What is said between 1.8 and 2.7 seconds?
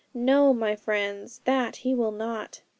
will not.